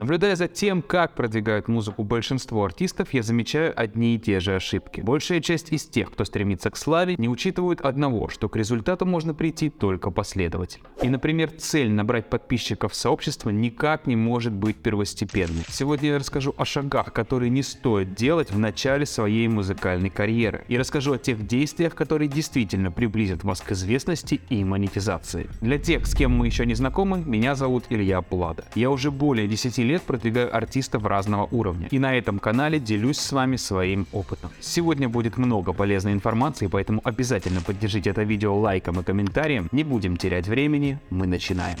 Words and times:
Наблюдая 0.00 0.36
за 0.36 0.46
тем, 0.46 0.80
как 0.80 1.16
продвигают 1.16 1.66
музыку 1.66 2.04
большинство 2.04 2.64
артистов, 2.64 3.12
я 3.14 3.24
замечаю 3.24 3.72
одни 3.74 4.14
и 4.14 4.18
те 4.20 4.38
же 4.38 4.54
ошибки. 4.54 5.00
Большая 5.00 5.40
часть 5.40 5.72
из 5.72 5.86
тех, 5.86 6.12
кто 6.12 6.24
стремится 6.24 6.70
к 6.70 6.76
славе, 6.76 7.16
не 7.18 7.28
учитывают 7.28 7.80
одного, 7.80 8.28
что 8.28 8.48
к 8.48 8.54
результату 8.54 9.06
можно 9.06 9.34
прийти 9.34 9.70
только 9.70 10.12
последовательно. 10.12 10.86
И, 11.02 11.08
например, 11.08 11.50
цель 11.50 11.90
набрать 11.90 12.30
подписчиков 12.30 12.92
в 12.92 12.94
сообщество 12.94 13.50
никак 13.50 14.06
не 14.06 14.14
может 14.14 14.52
быть 14.52 14.76
первостепенной. 14.76 15.64
Сегодня 15.68 16.10
я 16.10 16.18
расскажу 16.20 16.54
о 16.56 16.64
шагах, 16.64 17.12
которые 17.12 17.50
не 17.50 17.64
стоит 17.64 18.14
делать 18.14 18.52
в 18.52 18.58
начале 18.60 19.04
своей 19.04 19.48
музыкальной 19.48 20.10
карьеры. 20.10 20.64
И 20.68 20.78
расскажу 20.78 21.14
о 21.14 21.18
тех 21.18 21.44
действиях, 21.44 21.96
которые 21.96 22.28
действительно 22.28 22.92
приблизят 22.92 23.42
вас 23.42 23.60
к 23.60 23.72
известности 23.72 24.40
и 24.48 24.62
монетизации. 24.62 25.50
Для 25.60 25.76
тех, 25.76 26.06
с 26.06 26.14
кем 26.14 26.36
мы 26.36 26.46
еще 26.46 26.66
не 26.66 26.74
знакомы, 26.74 27.20
меня 27.26 27.56
зовут 27.56 27.86
Илья 27.88 28.22
Пулада. 28.22 28.64
Я 28.76 28.92
уже 28.92 29.10
более 29.10 29.48
10 29.48 29.87
лет 29.88 30.02
продвигаю 30.02 30.54
артистов 30.54 31.04
разного 31.04 31.48
уровня. 31.50 31.88
И 31.90 31.98
на 31.98 32.16
этом 32.16 32.38
канале 32.38 32.78
делюсь 32.78 33.18
с 33.18 33.32
вами 33.32 33.56
своим 33.56 34.06
опытом. 34.12 34.50
Сегодня 34.60 35.08
будет 35.08 35.36
много 35.36 35.72
полезной 35.72 36.12
информации, 36.12 36.66
поэтому 36.66 37.00
обязательно 37.04 37.60
поддержите 37.60 38.10
это 38.10 38.22
видео 38.22 38.56
лайком 38.56 39.00
и 39.00 39.02
комментарием. 39.02 39.68
Не 39.72 39.84
будем 39.84 40.16
терять 40.16 40.46
времени, 40.46 41.00
мы 41.10 41.26
начинаем. 41.26 41.78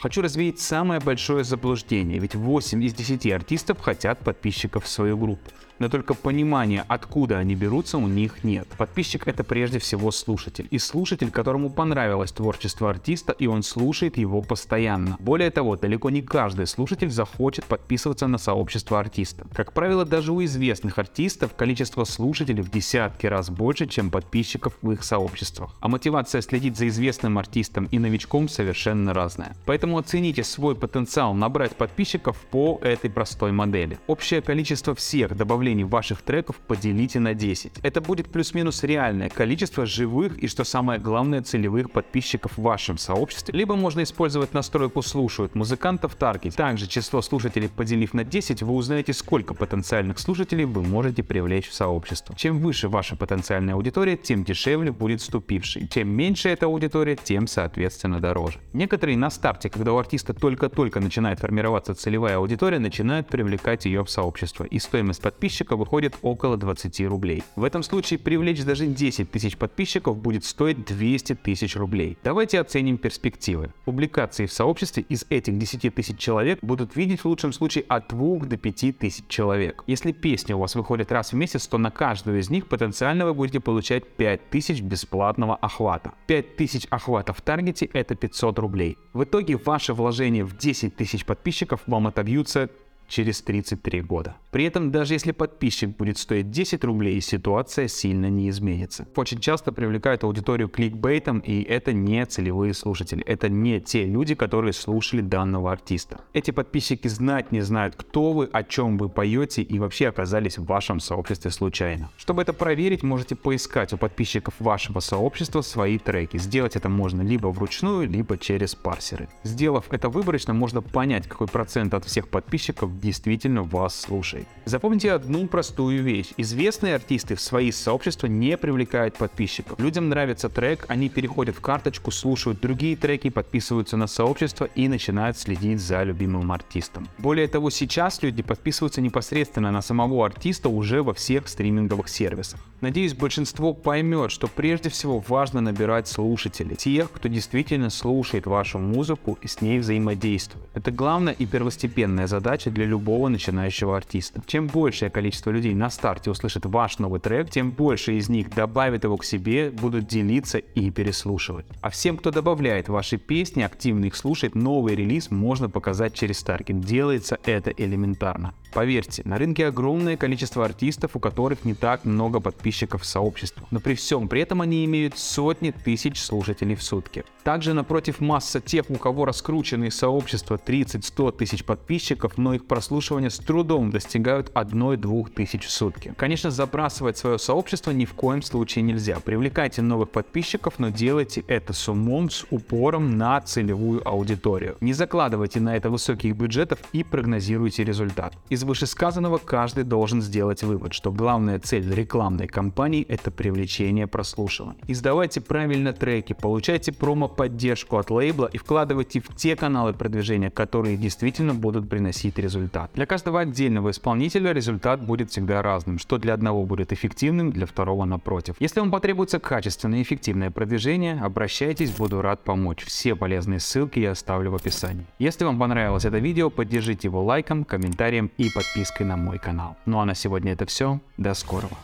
Хочу 0.00 0.20
развеять 0.20 0.60
самое 0.60 1.00
большое 1.00 1.44
заблуждение, 1.44 2.18
ведь 2.18 2.34
8 2.34 2.82
из 2.84 2.92
10 2.92 3.26
артистов 3.32 3.80
хотят 3.80 4.18
подписчиков 4.18 4.84
в 4.84 4.88
свою 4.88 5.16
группу 5.16 5.50
но 5.78 5.88
только 5.88 6.14
понимания, 6.14 6.84
откуда 6.88 7.38
они 7.38 7.54
берутся, 7.54 7.98
у 7.98 8.06
них 8.06 8.44
нет. 8.44 8.68
Подписчик 8.78 9.26
это 9.26 9.44
прежде 9.44 9.78
всего 9.78 10.10
слушатель. 10.10 10.68
И 10.70 10.78
слушатель, 10.78 11.30
которому 11.30 11.70
понравилось 11.70 12.32
творчество 12.32 12.90
артиста, 12.90 13.32
и 13.32 13.46
он 13.46 13.62
слушает 13.62 14.16
его 14.16 14.40
постоянно. 14.42 15.16
Более 15.18 15.50
того, 15.50 15.76
далеко 15.76 16.10
не 16.10 16.22
каждый 16.22 16.66
слушатель 16.66 17.10
захочет 17.10 17.64
подписываться 17.64 18.26
на 18.26 18.38
сообщество 18.38 19.00
артиста. 19.00 19.46
Как 19.52 19.72
правило, 19.72 20.04
даже 20.04 20.32
у 20.32 20.42
известных 20.44 20.98
артистов 20.98 21.54
количество 21.54 22.04
слушателей 22.04 22.62
в 22.62 22.70
десятки 22.70 23.26
раз 23.26 23.50
больше, 23.50 23.86
чем 23.86 24.10
подписчиков 24.10 24.74
в 24.82 24.90
их 24.92 25.02
сообществах. 25.02 25.74
А 25.80 25.88
мотивация 25.88 26.40
следить 26.40 26.76
за 26.76 26.88
известным 26.88 27.38
артистом 27.38 27.88
и 27.90 27.98
новичком 27.98 28.48
совершенно 28.48 29.12
разная. 29.12 29.56
Поэтому 29.66 29.98
оцените 29.98 30.44
свой 30.44 30.76
потенциал 30.76 31.34
набрать 31.34 31.76
подписчиков 31.76 32.36
по 32.50 32.78
этой 32.82 33.10
простой 33.10 33.52
модели. 33.52 33.98
Общее 34.06 34.40
количество 34.40 34.94
всех 34.94 35.36
добавлений 35.36 35.63
добавлений 35.64 35.84
ваших 35.84 36.20
треков 36.20 36.56
поделите 36.56 37.20
на 37.20 37.32
10. 37.32 37.78
Это 37.82 38.02
будет 38.02 38.30
плюс-минус 38.30 38.82
реальное 38.84 39.30
количество 39.30 39.86
живых 39.86 40.36
и, 40.38 40.46
что 40.46 40.62
самое 40.62 41.00
главное, 41.00 41.40
целевых 41.40 41.90
подписчиков 41.90 42.58
в 42.58 42.62
вашем 42.62 42.98
сообществе. 42.98 43.54
Либо 43.58 43.74
можно 43.74 44.02
использовать 44.02 44.52
настройку 44.52 45.00
«Слушают 45.00 45.54
музыкантов» 45.54 46.18
Target. 46.18 46.54
Также 46.54 46.86
число 46.86 47.22
слушателей 47.22 47.70
поделив 47.70 48.12
на 48.12 48.24
10, 48.24 48.62
вы 48.62 48.74
узнаете, 48.74 49.14
сколько 49.14 49.54
потенциальных 49.54 50.18
слушателей 50.18 50.66
вы 50.66 50.82
можете 50.82 51.22
привлечь 51.22 51.70
в 51.70 51.74
сообщество. 51.74 52.34
Чем 52.36 52.58
выше 52.58 52.88
ваша 52.88 53.16
потенциальная 53.16 53.74
аудитория, 53.74 54.18
тем 54.18 54.44
дешевле 54.44 54.92
будет 54.92 55.22
вступивший. 55.22 55.88
Чем 55.88 56.08
меньше 56.08 56.50
эта 56.50 56.66
аудитория, 56.66 57.16
тем 57.16 57.46
соответственно 57.46 58.20
дороже. 58.20 58.58
Некоторые 58.74 59.16
на 59.16 59.30
старте, 59.30 59.70
когда 59.70 59.94
у 59.94 59.96
артиста 59.96 60.34
только-только 60.34 61.00
начинает 61.00 61.38
формироваться 61.40 61.94
целевая 61.94 62.36
аудитория, 62.36 62.78
начинают 62.78 63.28
привлекать 63.28 63.86
ее 63.86 64.04
в 64.04 64.10
сообщество. 64.10 64.64
И 64.64 64.78
стоимость 64.78 65.22
подписчиков 65.22 65.53
подписчика 65.54 65.76
выходит 65.76 66.18
около 66.22 66.56
20 66.56 67.00
рублей. 67.02 67.44
В 67.54 67.62
этом 67.62 67.84
случае 67.84 68.18
привлечь 68.18 68.64
даже 68.64 68.86
10 68.86 69.30
тысяч 69.30 69.56
подписчиков 69.56 70.16
будет 70.18 70.44
стоить 70.44 70.84
200 70.84 71.36
тысяч 71.36 71.76
рублей. 71.76 72.18
Давайте 72.24 72.60
оценим 72.60 72.98
перспективы. 72.98 73.70
Публикации 73.84 74.46
в 74.46 74.52
сообществе 74.52 75.04
из 75.08 75.26
этих 75.30 75.56
10 75.56 75.94
тысяч 75.94 76.18
человек 76.18 76.58
будут 76.62 76.96
видеть 76.96 77.20
в 77.20 77.26
лучшем 77.26 77.52
случае 77.52 77.84
от 77.88 78.08
2 78.08 78.46
до 78.46 78.56
5 78.56 78.98
тысяч 78.98 79.24
человек. 79.28 79.84
Если 79.86 80.10
песни 80.10 80.54
у 80.54 80.58
вас 80.58 80.74
выходят 80.74 81.12
раз 81.12 81.32
в 81.32 81.36
месяц, 81.36 81.68
то 81.68 81.78
на 81.78 81.90
каждую 81.90 82.40
из 82.40 82.50
них 82.50 82.66
потенциально 82.66 83.24
вы 83.24 83.34
будете 83.34 83.60
получать 83.60 84.04
5 84.16 84.50
тысяч 84.50 84.80
бесплатного 84.80 85.54
охвата. 85.54 86.12
5 86.26 86.56
тысяч 86.56 86.86
охвата 86.90 87.32
в 87.32 87.40
таргете 87.40 87.86
это 87.92 88.16
500 88.16 88.58
рублей. 88.58 88.98
В 89.12 89.22
итоге 89.22 89.56
ваше 89.56 89.94
вложение 89.94 90.44
в 90.44 90.56
10 90.56 90.96
тысяч 90.96 91.24
подписчиков 91.24 91.80
вам 91.86 92.08
отобьются 92.08 92.70
через 93.08 93.42
33 93.42 94.02
года. 94.02 94.36
При 94.50 94.64
этом 94.64 94.90
даже 94.90 95.14
если 95.14 95.32
подписчик 95.32 95.96
будет 95.96 96.16
стоить 96.16 96.50
10 96.50 96.84
рублей, 96.84 97.20
ситуация 97.20 97.88
сильно 97.88 98.30
не 98.30 98.48
изменится. 98.50 99.06
Очень 99.16 99.40
часто 99.40 99.72
привлекают 99.72 100.24
аудиторию 100.24 100.68
кликбейтом, 100.68 101.40
и 101.40 101.62
это 101.62 101.92
не 101.92 102.24
целевые 102.24 102.74
слушатели. 102.74 103.22
Это 103.24 103.48
не 103.48 103.80
те 103.80 104.04
люди, 104.04 104.34
которые 104.34 104.72
слушали 104.72 105.22
данного 105.22 105.72
артиста. 105.72 106.20
Эти 106.32 106.50
подписчики 106.52 107.08
знать 107.08 107.52
не 107.52 107.62
знают, 107.62 107.96
кто 107.96 108.32
вы, 108.32 108.48
о 108.52 108.62
чем 108.62 108.96
вы 108.96 109.08
поете 109.08 109.62
и 109.62 109.78
вообще 109.78 110.08
оказались 110.08 110.58
в 110.58 110.64
вашем 110.64 111.00
сообществе 111.00 111.50
случайно. 111.50 112.10
Чтобы 112.16 112.42
это 112.42 112.52
проверить, 112.52 113.02
можете 113.02 113.34
поискать 113.34 113.92
у 113.92 113.96
подписчиков 113.96 114.54
вашего 114.60 115.00
сообщества 115.00 115.62
свои 115.62 115.98
треки. 115.98 116.36
Сделать 116.36 116.76
это 116.76 116.88
можно 116.88 117.22
либо 117.22 117.48
вручную, 117.48 118.08
либо 118.08 118.38
через 118.38 118.74
парсеры. 118.74 119.28
Сделав 119.42 119.86
это 119.90 120.08
выборочно, 120.08 120.54
можно 120.54 120.80
понять, 120.80 121.26
какой 121.26 121.48
процент 121.48 121.94
от 121.94 122.04
всех 122.04 122.28
подписчиков 122.28 122.93
действительно 123.00 123.62
вас 123.62 123.98
слушает. 124.00 124.46
Запомните 124.64 125.12
одну 125.12 125.46
простую 125.46 126.02
вещь. 126.02 126.32
Известные 126.36 126.94
артисты 126.94 127.34
в 127.34 127.40
свои 127.40 127.70
сообщества 127.70 128.26
не 128.26 128.56
привлекают 128.56 129.16
подписчиков. 129.16 129.78
Людям 129.78 130.08
нравится 130.08 130.48
трек, 130.48 130.86
они 130.88 131.08
переходят 131.08 131.56
в 131.56 131.60
карточку, 131.60 132.10
слушают 132.10 132.60
другие 132.60 132.96
треки, 132.96 133.30
подписываются 133.30 133.96
на 133.96 134.06
сообщество 134.06 134.68
и 134.74 134.88
начинают 134.88 135.38
следить 135.38 135.80
за 135.80 136.02
любимым 136.02 136.50
артистом. 136.52 137.08
Более 137.18 137.48
того, 137.48 137.70
сейчас 137.70 138.22
люди 138.22 138.42
подписываются 138.42 139.00
непосредственно 139.00 139.70
на 139.70 139.82
самого 139.82 140.24
артиста 140.24 140.68
уже 140.68 141.02
во 141.02 141.14
всех 141.14 141.48
стриминговых 141.48 142.08
сервисах. 142.08 142.60
Надеюсь, 142.80 143.14
большинство 143.14 143.72
поймет, 143.72 144.30
что 144.30 144.46
прежде 144.46 144.90
всего 144.90 145.18
важно 145.26 145.60
набирать 145.60 146.06
слушателей, 146.08 146.76
тех, 146.76 147.10
кто 147.10 147.28
действительно 147.28 147.90
слушает 147.90 148.46
вашу 148.46 148.78
музыку 148.78 149.38
и 149.40 149.48
с 149.48 149.60
ней 149.60 149.78
взаимодействует. 149.78 150.66
Это 150.74 150.90
главная 150.90 151.32
и 151.32 151.46
первостепенная 151.46 152.26
задача 152.26 152.70
для 152.70 152.83
любого 152.84 153.28
начинающего 153.28 153.96
артиста. 153.96 154.42
Чем 154.46 154.66
большее 154.66 155.10
количество 155.10 155.50
людей 155.50 155.74
на 155.74 155.90
старте 155.90 156.30
услышит 156.30 156.66
ваш 156.66 156.98
новый 156.98 157.20
трек, 157.20 157.50
тем 157.50 157.70
больше 157.70 158.16
из 158.16 158.28
них 158.28 158.50
добавит 158.50 159.04
его 159.04 159.16
к 159.16 159.24
себе, 159.24 159.70
будут 159.70 160.06
делиться 160.06 160.58
и 160.58 160.90
переслушивать. 160.90 161.66
А 161.80 161.90
всем, 161.90 162.16
кто 162.16 162.30
добавляет 162.30 162.88
ваши 162.88 163.16
песни, 163.16 163.62
активно 163.62 164.06
их 164.06 164.16
слушает, 164.16 164.54
новый 164.54 164.94
релиз 164.94 165.30
можно 165.30 165.68
показать 165.68 166.14
через 166.14 166.42
Таргет. 166.42 166.80
Делается 166.80 167.38
это 167.44 167.70
элементарно. 167.70 168.54
Поверьте, 168.74 169.22
на 169.24 169.38
рынке 169.38 169.68
огромное 169.68 170.16
количество 170.16 170.64
артистов, 170.64 171.12
у 171.14 171.20
которых 171.20 171.64
не 171.64 171.74
так 171.74 172.04
много 172.04 172.40
подписчиков 172.40 173.02
в 173.02 173.06
сообществах, 173.06 173.68
но 173.70 173.78
при 173.78 173.94
всем 173.94 174.26
при 174.26 174.40
этом 174.40 174.60
они 174.60 174.84
имеют 174.84 175.16
сотни 175.16 175.70
тысяч 175.70 176.20
слушателей 176.20 176.74
в 176.74 176.82
сутки. 176.82 177.24
Также 177.44 177.72
напротив 177.72 178.20
масса 178.20 178.60
тех, 178.60 178.90
у 178.90 178.96
кого 178.96 179.26
раскрученные 179.26 179.92
сообщества 179.92 180.56
30-100 180.56 181.36
тысяч 181.36 181.64
подписчиков, 181.64 182.36
но 182.36 182.54
их 182.54 182.66
прослушивания 182.66 183.30
с 183.30 183.38
трудом 183.38 183.90
достигают 183.92 184.50
1-2 184.54 185.30
тысяч 185.30 185.66
в 185.66 185.70
сутки. 185.70 186.12
Конечно, 186.16 186.50
забрасывать 186.50 187.16
свое 187.16 187.38
сообщество 187.38 187.92
ни 187.92 188.06
в 188.06 188.14
коем 188.14 188.42
случае 188.42 188.82
нельзя. 188.82 189.20
Привлекайте 189.20 189.82
новых 189.82 190.10
подписчиков, 190.10 190.78
но 190.78 190.88
делайте 190.88 191.44
это 191.46 191.72
с 191.72 191.88
умом, 191.88 192.28
с 192.28 192.44
упором 192.50 193.16
на 193.16 193.40
целевую 193.40 194.06
аудиторию. 194.08 194.76
Не 194.80 194.94
закладывайте 194.94 195.60
на 195.60 195.76
это 195.76 195.90
высоких 195.90 196.34
бюджетов 196.34 196.80
и 196.92 197.04
прогнозируйте 197.04 197.84
результат. 197.84 198.34
Из 198.48 198.63
вышесказанного 198.64 199.38
каждый 199.38 199.84
должен 199.84 200.22
сделать 200.22 200.62
вывод, 200.62 200.92
что 200.92 201.12
главная 201.12 201.58
цель 201.58 201.92
рекламной 201.94 202.46
кампании– 202.46 203.02
это 203.08 203.30
привлечение 203.30 204.06
прослушивания. 204.06 204.76
Издавайте 204.88 205.40
правильно 205.40 205.92
треки, 205.92 206.32
получайте 206.32 206.92
промо-поддержку 206.92 207.96
от 207.98 208.10
лейбла 208.10 208.50
и 208.52 208.58
вкладывайте 208.58 209.20
в 209.20 209.34
те 209.34 209.56
каналы 209.56 209.92
продвижения, 209.92 210.50
которые 210.50 210.96
действительно 210.96 211.54
будут 211.54 211.88
приносить 211.88 212.38
результат. 212.38 212.90
Для 212.94 213.06
каждого 213.06 213.40
отдельного 213.40 213.90
исполнителя 213.90 214.52
результат 214.52 215.04
будет 215.04 215.30
всегда 215.30 215.62
разным, 215.62 215.98
что 215.98 216.18
для 216.18 216.34
одного 216.34 216.64
будет 216.64 216.92
эффективным, 216.92 217.52
для 217.52 217.66
второго 217.66 218.04
напротив. 218.04 218.56
Если 218.58 218.80
вам 218.80 218.90
потребуется 218.90 219.38
качественное 219.38 220.00
и 220.00 220.02
эффективное 220.02 220.50
продвижение, 220.50 221.20
обращайтесь, 221.20 221.90
буду 221.90 222.22
рад 222.22 222.42
помочь. 222.44 222.84
Все 222.84 223.14
полезные 223.14 223.60
ссылки 223.60 223.98
я 223.98 224.12
оставлю 224.12 224.50
в 224.50 224.54
описании. 224.54 225.06
Если 225.18 225.44
вам 225.44 225.58
понравилось 225.58 226.04
это 226.04 226.18
видео, 226.18 226.50
поддержите 226.50 227.08
его 227.08 227.22
лайком, 227.22 227.64
комментарием 227.64 228.30
и 228.36 228.50
подпиской 228.54 229.06
на 229.06 229.16
мой 229.16 229.38
канал. 229.38 229.76
Ну 229.86 229.98
а 230.00 230.04
на 230.04 230.14
сегодня 230.14 230.52
это 230.52 230.64
все. 230.66 231.00
До 231.16 231.34
скорого. 231.34 231.76